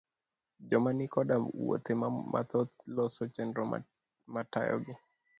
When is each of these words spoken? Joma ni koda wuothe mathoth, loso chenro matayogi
Joma 0.69 0.91
ni 0.97 1.05
koda 1.13 1.35
wuothe 1.57 1.93
mathoth, 2.33 2.73
loso 2.95 3.23
chenro 3.33 3.63
matayogi 4.33 4.93